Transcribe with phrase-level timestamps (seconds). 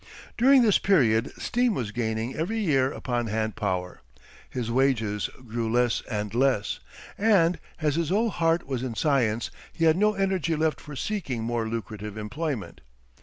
[0.35, 4.01] During this period steam was gaining every year upon hand power;
[4.49, 6.79] his wages grew less and less;
[7.19, 11.43] and, as his whole heart was in science, he had no energy left for seeking
[11.43, 12.81] more lucrative employment.